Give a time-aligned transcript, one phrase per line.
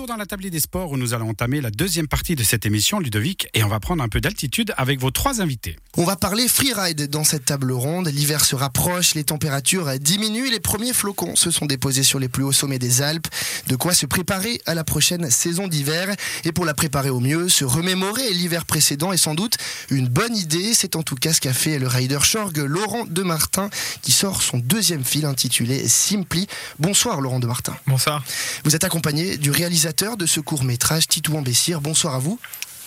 [0.00, 2.64] retour dans la tablée des sports où nous allons entamer la deuxième partie de cette
[2.64, 5.76] émission, Ludovic, et on va prendre un peu d'altitude avec vos trois invités.
[5.96, 8.08] On va parler freeride dans cette table ronde.
[8.08, 12.44] L'hiver se rapproche, les températures diminuent les premiers flocons se sont déposés sur les plus
[12.44, 13.26] hauts sommets des Alpes.
[13.66, 16.14] De quoi se préparer à la prochaine saison d'hiver.
[16.44, 19.58] Et pour la préparer au mieux, se remémorer l'hiver précédent est sans doute
[19.90, 20.72] une bonne idée.
[20.72, 23.68] C'est en tout cas ce qu'a fait le rider Schorg Laurent de Martin
[24.00, 26.46] qui sort son deuxième film intitulé Simply.
[26.78, 27.76] Bonsoir Laurent de Martin.
[27.86, 28.24] Bonsoir.
[28.64, 31.80] Vous êtes accompagné du réalisateur de ce court métrage, Titouan Bessir.
[31.80, 32.38] Bonsoir à vous.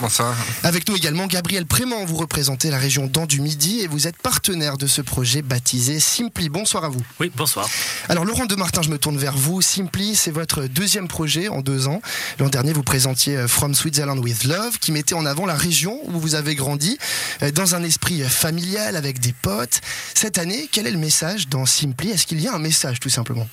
[0.00, 0.34] Bonsoir.
[0.64, 4.16] Avec nous également Gabriel Prément, vous représentez la région d'An du Midi et vous êtes
[4.16, 6.48] partenaire de ce projet baptisé Simply.
[6.48, 7.00] Bonsoir à vous.
[7.20, 7.68] Oui, bonsoir.
[8.08, 9.62] Alors Laurent de Martin, je me tourne vers vous.
[9.62, 12.02] Simply, c'est votre deuxième projet en deux ans.
[12.40, 16.00] L'an dernier, vous présentiez euh, From Switzerland with Love, qui mettait en avant la région
[16.04, 16.98] où vous avez grandi,
[17.42, 19.80] euh, dans un esprit familial avec des potes.
[20.14, 22.10] Cette année, quel est le message dans Simply?
[22.10, 23.46] Est-ce qu'il y a un message tout simplement?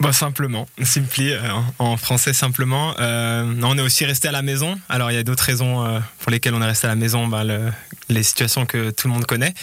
[0.00, 1.40] Bah, simplement, simply euh,
[1.80, 2.94] en français simplement.
[3.00, 4.78] Euh, on est aussi resté à la maison.
[4.88, 7.26] Alors il y a d'autres raisons euh, pour lesquelles on est resté à la maison,
[7.26, 7.70] bah, le,
[8.08, 9.54] les situations que tout le monde connaît.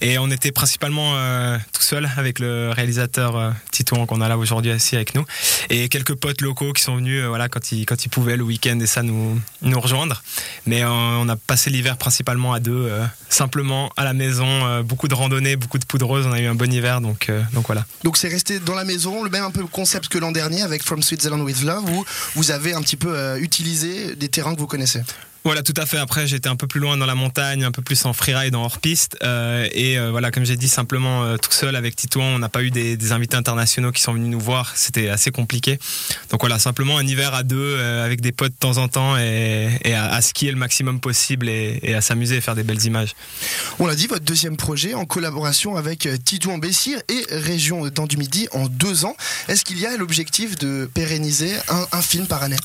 [0.00, 4.38] Et on était principalement euh, tout seul avec le réalisateur euh, Titouan qu'on a là
[4.38, 5.24] aujourd'hui assis avec nous
[5.68, 8.78] et quelques potes locaux qui sont venus voilà quand ils quand ils pouvaient le week-end
[8.80, 10.22] et ça nous nous rejoindre.
[10.66, 12.90] Mais on a passé l'hiver principalement à deux,
[13.28, 16.26] simplement à la maison, beaucoup de randonnées, beaucoup de poudreuse.
[16.26, 17.84] On a eu un bon hiver donc donc voilà.
[18.04, 20.82] Donc c'est resté dans la maison, le même un peu concept que l'an dernier avec
[20.82, 24.60] From Switzerland with Love, où vous avez un petit peu euh, utilisé des terrains que
[24.60, 25.02] vous connaissez.
[25.42, 25.96] Voilà, tout à fait.
[25.96, 28.62] Après, j'étais un peu plus loin dans la montagne, un peu plus en freeride, en
[28.62, 29.16] hors-piste.
[29.22, 32.50] Euh, et euh, voilà, comme j'ai dit, simplement euh, tout seul avec Titouan, on n'a
[32.50, 34.72] pas eu des, invités internationaux qui sont venus nous voir.
[34.76, 35.78] C'était assez compliqué.
[36.30, 39.94] Donc voilà, simplement un hiver à deux, avec des potes de temps en temps et,
[39.94, 43.14] à, skier le maximum possible et, à s'amuser et faire des belles images.
[43.78, 48.18] On l'a dit, votre deuxième projet en collaboration avec Titouan Bessir et Région dans du
[48.18, 49.16] Midi en deux ans.
[49.48, 52.56] Est-ce qu'il y a l'objectif de pérenniser un, un, film par année?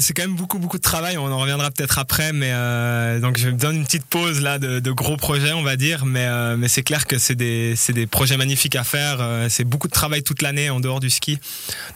[0.00, 1.16] C'est quand même beaucoup, beaucoup de travail.
[1.16, 4.58] On en revient peut-être après, mais euh, donc je me donne une petite pause là
[4.58, 7.76] de, gros projets, on va dire, mais, euh, mais c'est clair que c'est des,
[8.10, 9.18] projets magnifiques à faire.
[9.20, 11.38] Euh, c'est beaucoup de travail toute l'année en dehors du ski,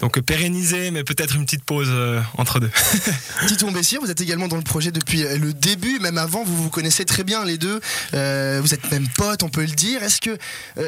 [0.00, 1.90] donc pérenniser, mais peut-être une petite pause
[2.36, 2.70] entre deux.
[3.46, 6.70] Titon Bessier, vous êtes également dans le projet depuis le début, même avant, vous vous
[6.70, 7.80] connaissez très bien les deux.
[8.12, 10.02] vous êtes même potes, on peut le dire.
[10.02, 10.36] Est-ce que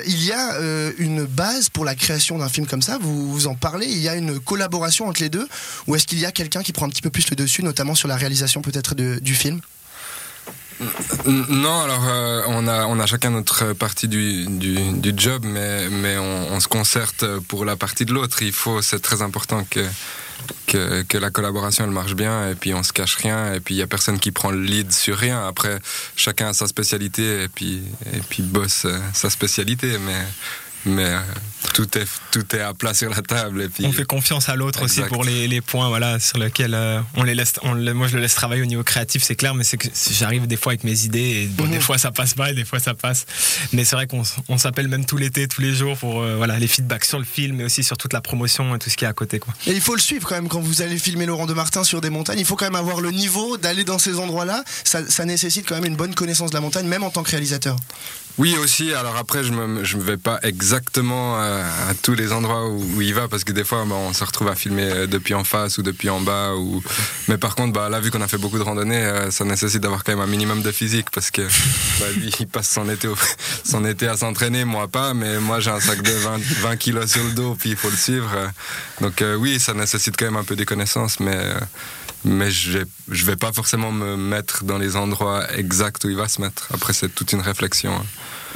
[0.06, 0.58] il y a
[0.98, 2.98] une base pour la création d'un film comme ça?
[3.00, 5.48] Vous vous en parlez Il y a une collaboration entre les deux,
[5.86, 7.94] ou est-ce qu'il y a quelqu'un qui prend un petit peu plus le dessus, notamment
[7.94, 9.60] sur la réalisation peut-être du film
[11.26, 16.18] non, alors euh, on, a, on a chacun notre partie du, du, job, mais, mais
[16.18, 18.42] on, se concerte pour la partie de l'autre.
[18.42, 19.80] Il faut, c'est très important que,
[20.66, 23.78] que, la collaboration elle marche bien et puis on se cache rien et puis il
[23.78, 25.46] y a personne qui prend le lead sur rien.
[25.46, 25.78] Après,
[26.14, 30.26] chacun a sa spécialité et puis, et puis bosse euh, sa spécialité, mais
[30.84, 31.18] mais euh,
[31.76, 34.56] tout est tout est à plat sur la table et puis on fait confiance à
[34.56, 38.08] l'autre aussi pour les, les, points voilà sur lesquels euh, on les laisse on, moi
[38.08, 40.72] je le laisse travailler au niveau créatif c'est clair mais c'est que j'arrive des fois
[40.72, 41.82] avec mes idées et bon, des mhm.
[41.82, 43.26] fois ça passe pas et des fois ça passe.
[43.74, 46.58] Mais c'est vrai qu'on on s'appelle même tout l'été tous les jours pour euh, voilà
[46.58, 49.04] les feedbacks sur le film mais aussi sur toute la promotion et tout ce qui
[49.04, 49.52] est à côté quoi.
[49.66, 52.00] Et il faut le suivre quand même quand vous allez filmer Laurent de Martin sur
[52.00, 55.06] des montagnes il faut quand même avoir le niveau d'aller dans ces endroits là ça,
[55.06, 57.76] ça nécessite quand même une bonne connaissance de la montagne même en tant que réalisateur
[58.38, 58.92] oui aussi.
[58.92, 61.64] Alors après, je me vais pas exactement à,
[62.02, 64.54] tous les endroits où, il va parce que des fois, bah, on se retrouve à
[64.54, 66.54] filmer depuis en face ou depuis en bas.
[66.54, 66.82] Ou
[67.28, 69.82] mais par contre, bah, là, vu qu'on a fait beaucoup de randonnées, euh, ça nécessite
[69.82, 71.42] d'avoir quand même un minimum de physique parce que
[72.00, 73.08] bah, lui, il passe son été
[73.64, 75.14] son été à s'entraîner, moi pas.
[75.14, 77.90] Mais moi, j'ai un sac de 20, 20 kilos sur le dos, puis il faut
[77.90, 78.30] le suivre.
[79.00, 81.58] Donc euh, oui, ça nécessite quand même un peu des connaissances, mais euh,
[82.26, 86.16] mais je vais, je vais pas forcément me mettre dans les endroits exacts où il
[86.16, 86.68] va se mettre.
[86.74, 87.94] Après, c'est toute une réflexion.
[87.94, 88.04] Hein.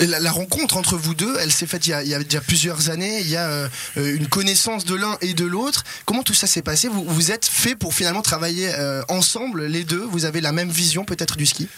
[0.06, 2.40] La, rencontre entre vous deux, elle s'est faite il y, a, il y, a, déjà
[2.40, 3.20] plusieurs années.
[3.20, 5.84] Il y a euh, une connaissance de l'un et de l'autre.
[6.04, 6.88] Comment tout ça s'est passé?
[6.88, 10.04] Vous, vous êtes fait pour finalement travailler euh, ensemble, les deux?
[10.10, 11.68] Vous avez la même vision peut-être du ski?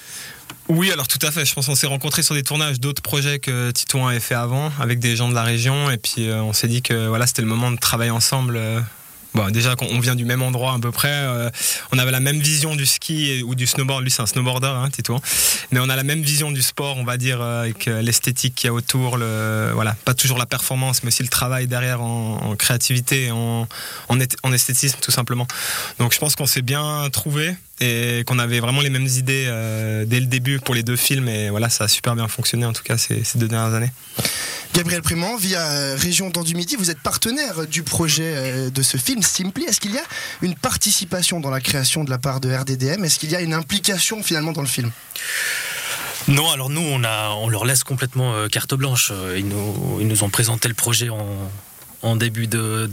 [0.69, 1.45] Oui, alors tout à fait.
[1.45, 4.73] Je pense qu'on s'est rencontrés sur des tournages d'autres projets que Titouan avait fait avant,
[4.81, 7.43] avec des gens de la région, et puis euh, on s'est dit que voilà, c'était
[7.43, 8.59] le moment de travailler ensemble
[9.35, 11.09] Bon, déjà, on vient du même endroit à peu près.
[11.11, 11.49] Euh,
[11.91, 14.03] on avait la même vision du ski ou du snowboard.
[14.03, 15.19] Lui, c'est un snowboarder, hein, Tito.
[15.71, 18.55] Mais on a la même vision du sport, on va dire, euh, avec euh, l'esthétique
[18.55, 19.17] qu'il y a autour.
[19.17, 23.67] Voilà, pas toujours la performance, mais aussi le travail derrière en, créativité, en,
[24.09, 25.47] en, esthétisme, tout simplement.
[25.99, 29.47] Donc, je pense qu'on s'est bien trouvé et qu'on avait vraiment les mêmes idées
[30.07, 31.29] dès le début pour les deux films.
[31.29, 33.93] Et voilà, ça a super bien fonctionné en tout cas ces deux dernières années.
[34.75, 39.23] Gabriel Primand, via Région dans du Midi, vous êtes partenaire du projet de ce film
[39.23, 39.65] Simply.
[39.65, 40.05] Est-ce qu'il y a
[40.41, 43.53] une participation dans la création de la part de RDDM Est-ce qu'il y a une
[43.53, 44.91] implication finalement dans le film?
[46.29, 49.13] Non, alors nous, on, leur laisse complètement euh, carte blanche.
[49.37, 51.11] Ils nous, ont présenté le projet
[52.03, 52.89] en, début de,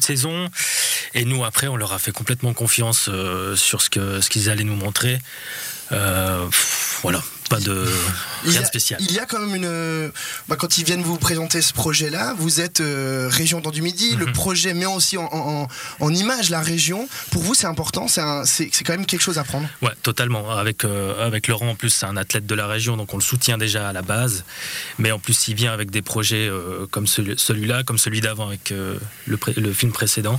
[0.00, 0.48] saison.
[1.14, 3.10] Et nous, après, on leur a fait complètement confiance
[3.54, 5.18] sur ce qu'ils allaient nous montrer.
[5.90, 7.86] voilà, pas de
[8.44, 9.00] rien de spécial.
[9.02, 10.12] Il y a quand même une.
[10.48, 14.14] Bah, quand ils viennent vous présenter ce projet-là, vous êtes euh, région dans du Midi.
[14.16, 14.32] Le mhm.
[14.32, 15.68] projet met aussi en,
[16.00, 17.08] image la région.
[17.30, 18.06] Pour vous, c'est important.
[18.08, 19.68] C'est quand même quelque chose à prendre.
[19.82, 20.50] Ouais, totalement.
[20.50, 23.22] Avec euh, avec Laurent, en plus, c'est un athlète de la région, donc on le
[23.22, 24.44] soutient déjà à la base.
[24.98, 28.70] Mais en plus, il vient avec des projets euh, comme celui-là, comme celui d'avant avec
[28.70, 30.38] le, le, film précédent.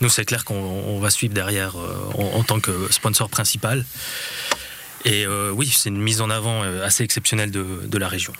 [0.00, 1.74] Nous, c'est clair qu'on va suivre derrière
[2.14, 3.84] en, tant que sponsor principal.
[5.04, 8.32] Et euh, oui, c'est une mise en avant euh, assez exceptionnelle de, de, la région.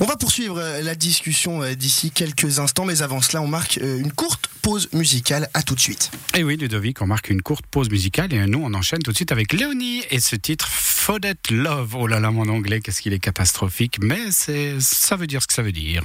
[0.00, 4.12] On va poursuivre euh, la discussion d'ici quelques instants, mais avant cela, on marque une
[4.12, 5.48] courte pause musicale.
[5.54, 6.10] À tout de suite.
[6.36, 9.16] Et oui, Ludovic, on marque une courte pause musicale et nous, on enchaîne tout de
[9.16, 11.94] suite avec Léonie et ce titre Fodet Love.
[11.96, 15.54] Oh là là, mon anglais, qu'est-ce qu'il est catastrophique, mais ça veut dire ce que
[15.54, 15.96] ça veut dire.